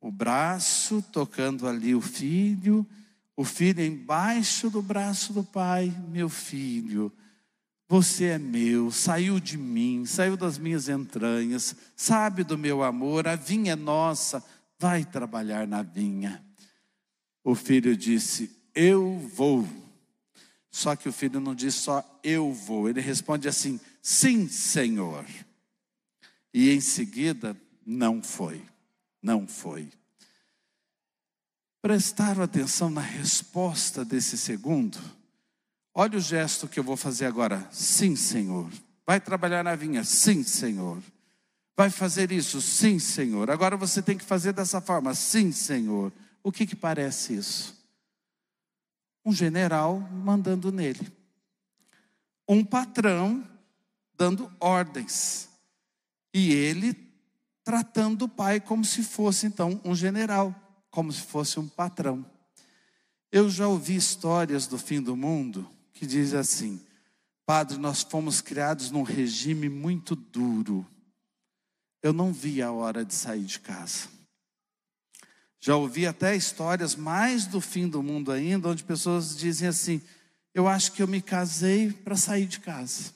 O 0.00 0.10
braço 0.10 1.00
tocando 1.12 1.68
ali 1.68 1.94
o 1.94 2.00
filho, 2.00 2.84
o 3.36 3.44
filho 3.44 3.80
embaixo 3.80 4.68
do 4.68 4.82
braço 4.82 5.32
do 5.32 5.44
pai, 5.44 5.96
meu 6.08 6.28
filho, 6.28 7.12
você 7.88 8.24
é 8.24 8.38
meu, 8.38 8.90
saiu 8.90 9.38
de 9.38 9.56
mim, 9.56 10.04
saiu 10.04 10.36
das 10.36 10.58
minhas 10.58 10.88
entranhas, 10.88 11.76
sabe 11.94 12.42
do 12.42 12.58
meu 12.58 12.82
amor, 12.82 13.28
a 13.28 13.36
vinha 13.36 13.74
é 13.74 13.76
nossa, 13.76 14.44
vai 14.80 15.04
trabalhar 15.04 15.64
na 15.64 15.82
vinha. 15.82 16.44
O 17.44 17.54
filho 17.54 17.96
disse: 17.96 18.50
Eu 18.74 19.16
vou. 19.32 19.64
Só 20.72 20.96
que 20.96 21.08
o 21.08 21.12
filho 21.12 21.38
não 21.38 21.54
diz 21.54 21.76
só 21.76 22.04
eu 22.24 22.52
vou, 22.52 22.88
ele 22.88 23.00
responde 23.00 23.46
assim: 23.46 23.78
Sim, 24.02 24.48
Senhor. 24.48 25.24
E 26.52 26.70
em 26.70 26.80
seguida, 26.80 27.56
não 27.84 28.22
foi, 28.22 28.62
não 29.22 29.46
foi. 29.46 29.90
Prestaram 31.80 32.42
atenção 32.42 32.90
na 32.90 33.00
resposta 33.00 34.04
desse 34.04 34.36
segundo? 34.36 34.98
Olha 35.94 36.18
o 36.18 36.20
gesto 36.20 36.68
que 36.68 36.78
eu 36.78 36.84
vou 36.84 36.96
fazer 36.96 37.26
agora. 37.26 37.66
Sim, 37.70 38.14
Senhor. 38.16 38.70
Vai 39.06 39.20
trabalhar 39.20 39.64
na 39.64 39.74
vinha? 39.74 40.04
Sim, 40.04 40.42
Senhor. 40.42 41.02
Vai 41.76 41.90
fazer 41.90 42.32
isso? 42.32 42.60
Sim, 42.60 42.98
Senhor. 42.98 43.50
Agora 43.50 43.76
você 43.76 44.02
tem 44.02 44.18
que 44.18 44.24
fazer 44.24 44.52
dessa 44.52 44.80
forma? 44.80 45.14
Sim, 45.14 45.52
Senhor. 45.52 46.12
O 46.42 46.52
que 46.52 46.66
que 46.66 46.76
parece 46.76 47.34
isso? 47.34 47.74
Um 49.24 49.32
general 49.32 50.00
mandando 50.00 50.72
nele. 50.72 51.10
Um 52.48 52.64
patrão 52.64 53.46
dando 54.16 54.52
ordens. 54.58 55.47
E 56.32 56.52
ele 56.52 56.94
tratando 57.64 58.22
o 58.22 58.28
pai 58.28 58.60
como 58.60 58.84
se 58.84 59.02
fosse 59.02 59.46
então 59.46 59.80
um 59.84 59.94
general, 59.94 60.54
como 60.90 61.12
se 61.12 61.20
fosse 61.20 61.60
um 61.60 61.68
patrão. 61.68 62.24
Eu 63.30 63.50
já 63.50 63.68
ouvi 63.68 63.96
histórias 63.96 64.66
do 64.66 64.78
fim 64.78 65.02
do 65.02 65.16
mundo 65.16 65.68
que 65.92 66.06
diz 66.06 66.32
assim: 66.32 66.80
Padre, 67.44 67.76
nós 67.76 68.02
fomos 68.02 68.40
criados 68.40 68.90
num 68.90 69.02
regime 69.02 69.68
muito 69.68 70.14
duro. 70.14 70.86
Eu 72.02 72.12
não 72.12 72.32
vi 72.32 72.62
a 72.62 72.70
hora 72.70 73.04
de 73.04 73.12
sair 73.12 73.44
de 73.44 73.58
casa. 73.58 74.08
Já 75.60 75.74
ouvi 75.74 76.06
até 76.06 76.36
histórias 76.36 76.94
mais 76.94 77.46
do 77.46 77.60
fim 77.60 77.88
do 77.88 78.02
mundo 78.02 78.30
ainda, 78.30 78.68
onde 78.68 78.84
pessoas 78.84 79.36
dizem 79.36 79.68
assim: 79.68 80.00
Eu 80.54 80.68
acho 80.68 80.92
que 80.92 81.02
eu 81.02 81.08
me 81.08 81.20
casei 81.20 81.92
para 81.92 82.16
sair 82.16 82.46
de 82.46 82.60
casa. 82.60 83.12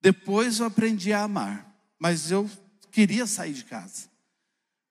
Depois 0.00 0.58
eu 0.58 0.66
aprendi 0.66 1.12
a 1.12 1.24
amar, 1.24 1.75
mas 1.98 2.30
eu 2.30 2.50
queria 2.90 3.26
sair 3.26 3.52
de 3.52 3.64
casa. 3.64 4.08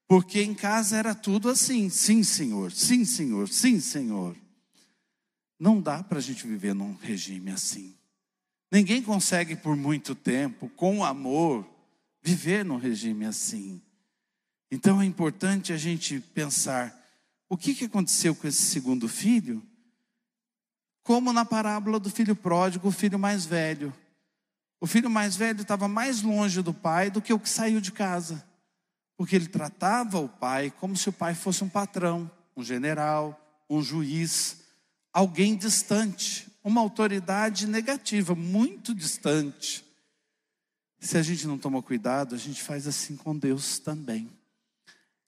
Porque 0.08 0.42
em 0.42 0.54
casa 0.54 0.98
era 0.98 1.16
tudo 1.16 1.50
assim: 1.50 1.90
sim, 1.90 2.24
senhor, 2.24 2.72
sim, 2.72 3.06
senhor, 3.06 3.50
sim, 3.50 3.80
senhor. 3.80 4.36
Não 5.60 5.82
dá 5.82 6.04
para 6.04 6.20
a 6.20 6.22
gente 6.22 6.46
viver 6.46 6.76
num 6.76 6.96
regime 6.96 7.52
assim. 7.52 7.96
Ninguém 8.72 9.02
consegue 9.02 9.56
por 9.56 9.76
muito 9.76 10.14
tempo, 10.14 10.70
com 10.70 11.04
amor, 11.04 11.66
viver 12.22 12.66
num 12.66 12.78
regime 12.78 13.26
assim. 13.26 13.82
Então 14.70 15.02
é 15.02 15.06
importante 15.06 15.72
a 15.72 15.78
gente 15.78 16.20
pensar: 16.20 16.94
o 17.48 17.58
que, 17.58 17.74
que 17.74 17.86
aconteceu 17.86 18.36
com 18.36 18.48
esse 18.48 18.62
segundo 18.62 19.08
filho? 19.08 19.64
Como 21.04 21.32
na 21.32 21.46
parábola 21.46 22.00
do 22.00 22.10
filho 22.10 22.36
pródigo, 22.36 22.88
o 22.88 22.92
filho 22.92 23.18
mais 23.18 23.46
velho. 23.46 23.94
O 24.86 24.88
filho 24.88 25.10
mais 25.10 25.36
velho 25.36 25.64
estava 25.64 25.88
mais 25.88 26.22
longe 26.22 26.62
do 26.62 26.72
pai 26.72 27.10
do 27.10 27.20
que 27.20 27.34
o 27.34 27.40
que 27.40 27.50
saiu 27.50 27.82
de 27.82 27.92
casa, 27.92 28.46
porque 29.18 29.36
ele 29.36 29.48
tratava 29.48 30.20
o 30.20 30.30
pai 30.30 30.72
como 30.80 30.96
se 30.96 31.10
o 31.10 31.12
pai 31.12 31.34
fosse 31.34 31.64
um 31.64 31.68
patrão, 31.68 32.30
um 32.56 32.64
general, 32.64 33.66
um 33.68 33.82
juiz, 33.82 34.58
alguém 35.12 35.56
distante, 35.56 36.48
uma 36.64 36.82
autoridade 36.82 37.66
negativa, 37.66 38.36
muito 38.36 38.94
distante. 38.94 39.84
Se 41.00 41.18
a 41.18 41.24
gente 41.24 41.48
não 41.48 41.58
toma 41.58 41.82
cuidado, 41.82 42.36
a 42.36 42.38
gente 42.38 42.62
faz 42.62 42.86
assim 42.86 43.16
com 43.16 43.36
Deus 43.36 43.80
também. 43.80 44.30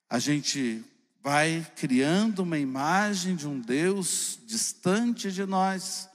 A 0.07 0.19
gente 0.19 0.85
vai 1.23 1.65
criando 1.75 2.43
uma 2.43 2.59
imagem 2.59 3.35
de 3.35 3.47
um 3.47 3.59
Deus 3.59 4.37
distante 4.45 5.31
de 5.31 5.47
nós, 5.47 6.07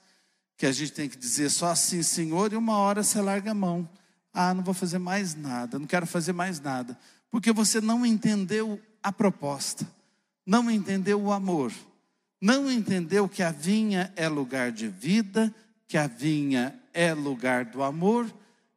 que 0.63 0.67
a 0.67 0.71
gente 0.71 0.93
tem 0.93 1.09
que 1.09 1.17
dizer 1.19 1.51
só 1.51 1.73
assim, 1.73 2.05
Senhor, 2.05 2.53
e 2.53 2.57
uma 2.57 2.77
hora 2.77 3.03
você 3.03 3.21
larga 3.21 3.51
a 3.51 3.55
mão. 3.55 3.91
Ah, 4.33 4.55
não 4.55 4.63
vou 4.63 4.73
fazer 4.73 4.99
mais 4.99 5.35
nada, 5.35 5.77
não 5.77 5.89
quero 5.89 6.07
fazer 6.07 6.33
mais 6.33 6.61
nada, 6.61 6.97
porque 7.33 7.51
você 7.51 7.81
não 7.81 8.07
entendeu 8.07 8.81
a 9.03 9.11
proposta, 9.11 9.85
não 10.47 10.71
entendeu 10.71 11.21
o 11.21 11.33
amor, 11.33 11.73
não 12.41 12.71
entendeu 12.71 13.29
que 13.29 13.43
a 13.43 13.51
vinha 13.51 14.13
é 14.15 14.29
lugar 14.29 14.71
de 14.71 14.87
vida, 14.87 15.53
que 15.89 15.99
a 15.99 16.07
vinha 16.07 16.81
é 16.95 17.13
lugar 17.13 17.65
do 17.65 17.83
amor, 17.83 18.33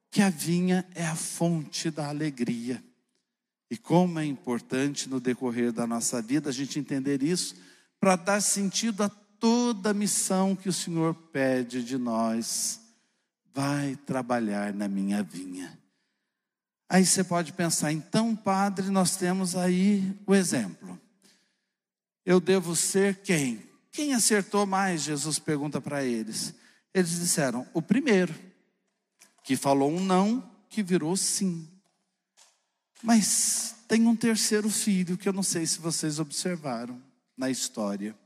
que 0.10 0.24
a 0.24 0.30
vinha 0.32 0.88
é 0.96 1.06
a 1.06 1.16
fonte 1.16 1.92
da 1.92 2.08
alegria. 2.08 2.84
E 3.70 3.78
como 3.78 4.18
é 4.18 4.26
importante 4.26 5.08
no 5.08 5.20
decorrer 5.20 5.72
da 5.72 5.86
nossa 5.86 6.20
vida 6.20 6.50
a 6.50 6.52
gente 6.52 6.80
entender 6.80 7.22
isso, 7.22 7.56
para 8.00 8.16
dar 8.16 8.42
sentido 8.42 9.04
a 9.04 9.12
toda 9.40 9.92
a 9.92 9.94
missão 9.94 10.56
que 10.56 10.70
o 10.70 10.74
Senhor 10.74 11.14
pede 11.14 11.84
de 11.84 11.98
nós. 11.98 12.80
Vai 13.54 13.96
trabalhar 14.06 14.74
na 14.74 14.88
minha 14.88 15.24
vinha. 15.24 15.78
Aí 16.90 17.06
você 17.06 17.24
pode 17.24 17.54
pensar, 17.54 17.92
então, 17.92 18.36
padre, 18.36 18.90
nós 18.90 19.16
temos 19.16 19.56
aí 19.56 20.16
o 20.26 20.36
exemplo. 20.36 21.00
Eu 22.26 22.40
devo 22.40 22.76
ser 22.76 23.22
quem? 23.22 23.64
Quem 23.92 24.14
acertou 24.14 24.66
mais? 24.66 25.02
Jesus 25.02 25.40
pergunta 25.40 25.80
para 25.80 26.04
eles. 26.04 26.54
Eles 26.94 27.20
disseram, 27.20 27.68
o 27.74 27.82
primeiro, 27.82 28.34
que 29.44 29.56
falou 29.56 29.92
um 29.92 30.04
não, 30.04 30.50
que 30.70 30.84
virou 30.84 31.16
sim. 31.16 31.68
Mas 33.02 33.76
tem 33.88 34.08
um 34.08 34.16
terceiro 34.16 34.70
filho 34.70 35.18
que 35.18 35.30
eu 35.30 35.34
não 35.34 35.44
sei 35.44 35.66
se 35.66 35.80
vocês 35.80 36.20
observaram 36.20 37.02
na 37.38 37.50
história. 37.50 38.18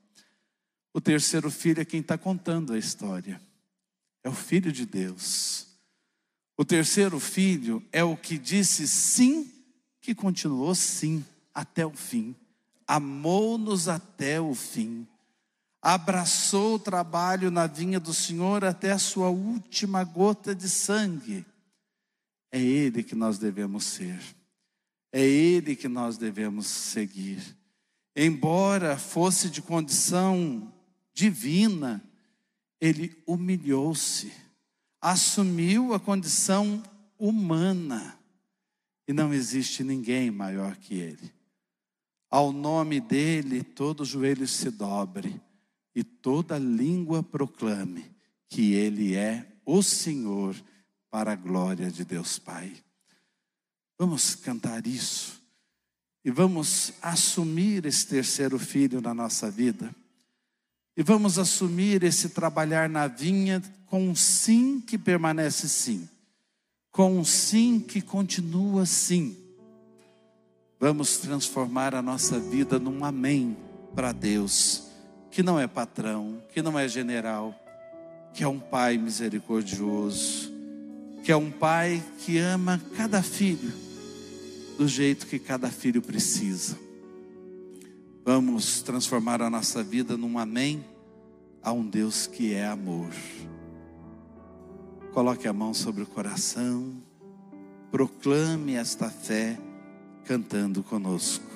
O 0.93 0.99
terceiro 0.99 1.51
filho 1.51 1.81
é 1.81 1.85
quem 1.85 1.99
está 1.99 2.17
contando 2.17 2.73
a 2.73 2.77
história. 2.77 3.41
É 4.23 4.29
o 4.29 4.33
filho 4.33 4.71
de 4.71 4.85
Deus. 4.85 5.67
O 6.57 6.65
terceiro 6.65 7.19
filho 7.19 7.81
é 7.91 8.03
o 8.03 8.17
que 8.17 8.37
disse 8.37 8.87
sim, 8.87 9.49
que 10.01 10.13
continuou 10.13 10.75
sim 10.75 11.23
até 11.53 11.85
o 11.85 11.93
fim. 11.93 12.35
Amou-nos 12.87 13.87
até 13.87 14.41
o 14.41 14.53
fim. 14.53 15.07
Abraçou 15.81 16.75
o 16.75 16.79
trabalho 16.79 17.49
na 17.49 17.67
vinha 17.67 17.99
do 17.99 18.13
Senhor 18.13 18.65
até 18.65 18.91
a 18.91 18.99
sua 18.99 19.29
última 19.29 20.03
gota 20.03 20.53
de 20.53 20.67
sangue. 20.67 21.45
É 22.51 22.59
Ele 22.59 23.03
que 23.03 23.15
nós 23.15 23.37
devemos 23.37 23.85
ser. 23.85 24.19
É 25.13 25.25
Ele 25.25 25.75
que 25.75 25.87
nós 25.87 26.17
devemos 26.17 26.67
seguir. 26.67 27.55
Embora 28.15 28.97
fosse 28.97 29.49
de 29.49 29.61
condição 29.61 30.73
divina, 31.13 32.03
ele 32.79 33.21
humilhou-se, 33.25 34.31
assumiu 35.01 35.93
a 35.93 35.99
condição 35.99 36.81
humana, 37.17 38.17
e 39.07 39.13
não 39.13 39.33
existe 39.33 39.83
ninguém 39.83 40.31
maior 40.31 40.75
que 40.77 40.95
ele. 40.95 41.33
Ao 42.29 42.51
nome 42.51 43.01
dele, 43.01 43.63
todo 43.63 44.05
joelho 44.05 44.47
se 44.47 44.69
dobre 44.69 45.41
e 45.95 46.03
toda 46.03 46.59
língua 46.59 47.23
proclame 47.23 48.05
que 48.47 48.73
ele 48.73 49.15
é 49.15 49.47
o 49.65 49.81
Senhor 49.81 50.55
para 51.09 51.33
a 51.33 51.35
glória 51.35 51.89
de 51.89 52.05
Deus 52.05 52.37
Pai. 52.37 52.71
Vamos 53.97 54.35
cantar 54.35 54.85
isso 54.85 55.41
e 56.23 56.31
vamos 56.31 56.93
assumir 57.01 57.85
esse 57.85 58.07
terceiro 58.07 58.59
filho 58.59 59.01
na 59.01 59.13
nossa 59.13 59.49
vida. 59.49 59.93
E 60.99 61.01
vamos 61.01 61.39
assumir 61.39 62.03
esse 62.03 62.27
trabalhar 62.27 62.89
na 62.89 63.07
vinha 63.07 63.63
com 63.85 64.09
um 64.09 64.13
sim 64.13 64.81
que 64.81 64.97
permanece 64.97 65.69
sim, 65.69 66.09
com 66.91 67.17
um 67.17 67.23
sim 67.23 67.79
que 67.79 68.01
continua 68.01 68.85
sim. 68.85 69.37
Vamos 70.77 71.15
transformar 71.15 71.95
a 71.95 72.01
nossa 72.01 72.37
vida 72.37 72.77
num 72.77 73.05
amém 73.05 73.55
para 73.95 74.11
Deus, 74.11 74.89
que 75.31 75.41
não 75.41 75.57
é 75.57 75.67
patrão, 75.67 76.43
que 76.53 76.61
não 76.61 76.77
é 76.77 76.85
general, 76.85 77.55
que 78.33 78.43
é 78.43 78.47
um 78.49 78.59
pai 78.59 78.97
misericordioso, 78.97 80.51
que 81.23 81.31
é 81.31 81.35
um 81.37 81.49
pai 81.49 82.03
que 82.25 82.37
ama 82.39 82.77
cada 82.97 83.23
filho 83.23 83.71
do 84.77 84.85
jeito 84.85 85.27
que 85.27 85.39
cada 85.39 85.71
filho 85.71 86.01
precisa. 86.01 86.88
Vamos 88.31 88.83
transformar 88.83 89.41
a 89.41 89.49
nossa 89.49 89.81
vida 89.81 90.15
num 90.15 90.37
amém 90.37 90.85
a 91.63 91.71
um 91.71 91.83
Deus 91.83 92.27
que 92.27 92.53
é 92.53 92.63
amor. 92.63 93.09
Coloque 95.11 95.47
a 95.47 95.51
mão 95.51 95.73
sobre 95.73 96.03
o 96.03 96.05
coração, 96.05 97.01
proclame 97.89 98.75
esta 98.75 99.09
fé 99.09 99.57
cantando 100.25 100.83
conosco. 100.83 101.48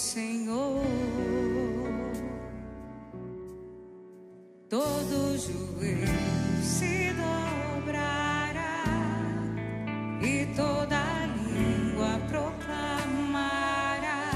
Senhor. 0.00 0.80
Todo 4.70 5.36
joelho 5.36 6.08
se 6.62 7.12
dobrará 7.12 8.82
e 10.22 10.46
toda 10.56 11.02
língua 11.44 12.18
proclamará 12.30 14.30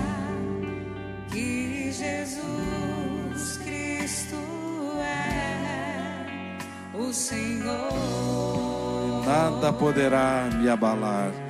que 1.32 1.90
Jesus 1.90 3.56
Cristo 3.64 4.36
é 5.00 6.58
o 6.94 7.10
Senhor. 7.10 7.88
Nada 9.24 9.72
poderá 9.72 10.46
me 10.60 10.68
abalar. 10.68 11.43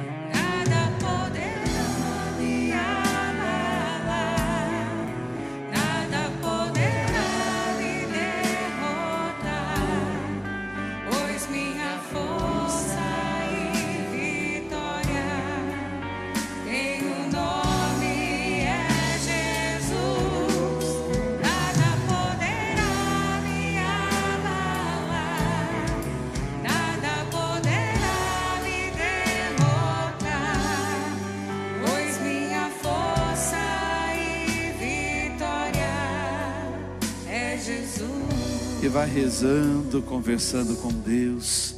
Vai 38.94 39.08
rezando, 39.08 40.00
conversando 40.02 40.76
com 40.76 40.92
Deus. 40.92 41.74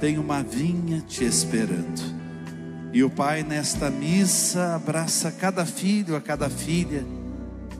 Tem 0.00 0.16
uma 0.16 0.42
vinha 0.42 1.02
te 1.02 1.22
esperando. 1.22 2.00
E 2.90 3.04
o 3.04 3.10
Pai, 3.10 3.42
nesta 3.42 3.90
missa, 3.90 4.74
abraça 4.74 5.30
cada 5.30 5.66
filho, 5.66 6.16
a 6.16 6.22
cada 6.22 6.48
filha, 6.48 7.04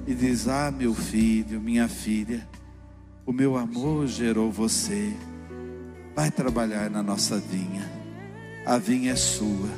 e 0.06 0.14
diz: 0.14 0.48
Ah, 0.48 0.70
meu 0.70 0.94
filho, 0.94 1.62
minha 1.62 1.88
filha, 1.88 2.46
o 3.24 3.32
meu 3.32 3.56
amor 3.56 4.06
gerou 4.06 4.52
você. 4.52 5.14
Vai 6.14 6.30
trabalhar 6.30 6.90
na 6.90 7.02
nossa 7.02 7.38
vinha. 7.38 7.90
A 8.66 8.76
vinha 8.76 9.12
é 9.12 9.16
sua. 9.16 9.70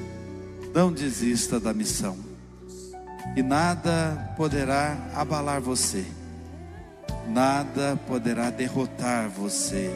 Não 0.75 0.93
desista 0.93 1.61
da 1.61 1.73
missão. 1.73 2.17
E 3.37 3.43
nada 3.43 4.35
poderá 4.37 5.13
abalar 5.15 5.61
você. 5.61 6.05
Nada 7.29 7.99
poderá 8.07 8.51
derrotar 8.51 9.29
você. 9.29 9.91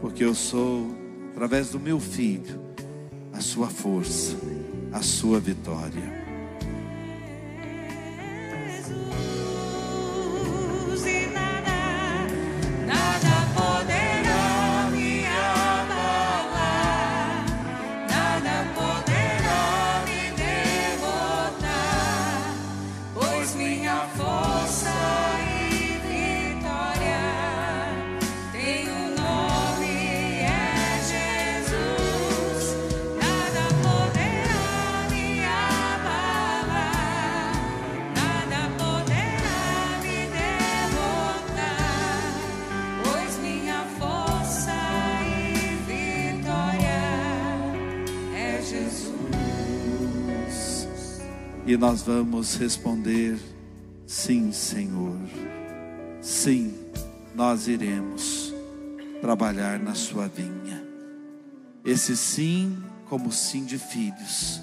Porque 0.00 0.24
eu 0.24 0.34
sou, 0.34 0.94
através 1.32 1.70
do 1.70 1.80
meu 1.80 2.00
filho, 2.00 2.60
a 3.32 3.40
sua 3.40 3.68
força, 3.68 4.36
a 4.92 5.02
sua 5.02 5.38
vitória. 5.38 6.25
E 51.66 51.76
nós 51.76 52.02
vamos 52.02 52.54
responder: 52.54 53.36
sim, 54.06 54.52
Senhor. 54.52 55.18
Sim, 56.20 56.72
nós 57.34 57.66
iremos 57.66 58.54
trabalhar 59.20 59.78
na 59.78 59.94
sua 59.94 60.28
vinha. 60.28 60.84
Esse 61.84 62.16
sim, 62.16 62.78
como 63.08 63.32
sim 63.32 63.64
de 63.64 63.78
filhos, 63.78 64.60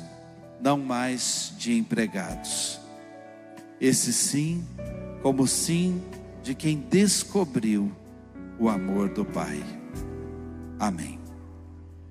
não 0.61 0.77
mais 0.77 1.53
de 1.57 1.77
empregados. 1.77 2.79
Esse 3.81 4.13
sim, 4.13 4.63
como 5.21 5.45
sim 5.45 6.01
de 6.41 6.55
quem 6.55 6.77
descobriu 6.77 7.91
o 8.57 8.69
amor 8.69 9.09
do 9.09 9.25
Pai. 9.25 9.61
Amém. 10.79 11.22